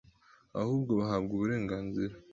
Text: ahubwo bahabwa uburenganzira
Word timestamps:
ahubwo 0.59 0.91
bahabwa 0.99 1.31
uburenganzira 1.33 2.13